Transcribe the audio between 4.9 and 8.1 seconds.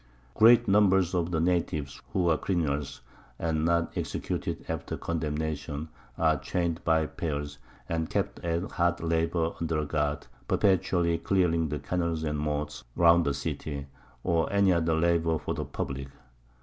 Condemnation, are chain'd by Pairs, and